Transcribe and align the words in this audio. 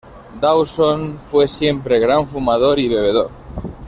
Dawson 0.41 1.19
fue 1.19 1.47
siempre 1.47 1.99
gran 1.99 2.27
fumador 2.27 2.79
y 2.79 2.89
bebedor. 2.89 3.29